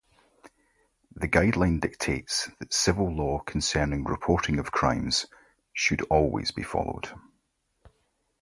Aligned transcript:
The 1.13 1.27
guideline 1.27 1.79
dictates 1.79 2.49
that 2.57 2.73
Civil 2.73 3.15
law 3.15 3.41
concerning 3.41 4.03
reporting 4.03 4.57
of 4.57 4.71
crimes... 4.71 5.27
should 5.75 6.01
always 6.09 6.49
be 6.49 6.63
followed. 6.63 7.09